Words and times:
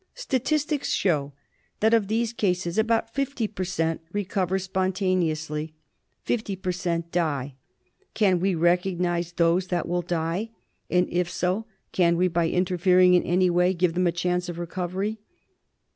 Statistics 0.15 0.89
show 0.91 1.31
that 1.79 1.93
of 1.93 2.07
these 2.07 2.33
cases 2.33 2.79
about 2.79 3.13
50 3.13 3.47
per 3.49 3.63
cent, 3.63 4.01
recover 4.11 4.57
spontaneously; 4.57 5.75
50 6.23 6.55
per 6.55 6.71
cent. 6.71 7.11
die. 7.11 7.53
Can 8.15 8.39
we 8.39 8.55
recognise 8.55 9.31
those 9.33 9.67
that 9.67 9.87
will 9.87 10.01
die 10.01 10.49
and, 10.89 11.07
if 11.11 11.29
so, 11.29 11.67
can 11.91 12.17
we, 12.17 12.27
by 12.27 12.49
interfering 12.49 13.13
in 13.13 13.21
any 13.21 13.51
way, 13.51 13.75
give 13.75 13.93
them 13.93 14.07
a 14.07 14.11
chance 14.11 14.49
of 14.49 14.57
recovery 14.57 15.19